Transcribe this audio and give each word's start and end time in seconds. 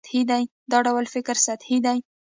دا 0.71 0.77
ډول 0.87 1.05
فکر 1.13 1.35
سطحي 1.45 1.77
دی. 1.85 1.97